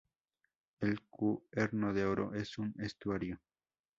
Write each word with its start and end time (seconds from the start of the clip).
El 0.79 0.99
Cuerno 1.11 1.93
de 1.93 2.05
Oro 2.05 2.33
es 2.33 2.57
un 2.57 2.73
estuario. 2.79 3.39